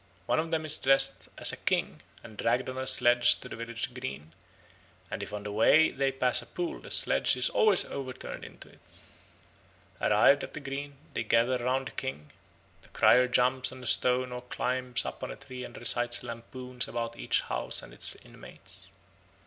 One 0.25 0.39
of 0.39 0.49
them 0.49 0.65
is 0.65 0.79
dressed 0.79 1.29
as 1.37 1.53
a 1.53 1.57
king 1.57 2.01
and 2.23 2.35
dragged 2.35 2.67
on 2.67 2.77
a 2.79 2.87
sledge 2.87 3.39
to 3.39 3.47
the 3.47 3.55
village 3.55 3.93
green, 3.93 4.33
and 5.11 5.21
if 5.21 5.31
on 5.31 5.43
the 5.43 5.51
way 5.51 5.91
they 5.91 6.11
pass 6.11 6.41
a 6.41 6.47
pool 6.47 6.79
the 6.79 6.89
sledge 6.89 7.37
is 7.37 7.51
always 7.51 7.85
overturned 7.85 8.43
into 8.43 8.67
it. 8.69 8.79
Arrived 10.01 10.43
at 10.43 10.55
the 10.55 10.59
green 10.59 10.95
they 11.13 11.21
gather 11.23 11.63
round 11.63 11.85
the 11.89 11.91
king; 11.91 12.31
the 12.81 12.89
crier 12.89 13.27
jumps 13.27 13.71
on 13.71 13.83
a 13.83 13.85
stone 13.85 14.31
or 14.31 14.41
climbs 14.41 15.05
up 15.05 15.21
a 15.21 15.35
tree 15.35 15.63
and 15.63 15.77
recites 15.77 16.23
lampoons 16.23 16.87
about 16.87 17.15
each 17.15 17.41
house 17.41 17.83
and 17.83 17.93
its 17.93 18.15
inmates. 18.25 18.89